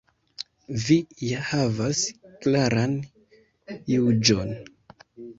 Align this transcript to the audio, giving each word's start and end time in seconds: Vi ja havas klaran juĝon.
Vi 0.83 0.95
ja 1.31 1.41
havas 1.49 1.99
klaran 2.45 2.95
juĝon. 3.97 4.55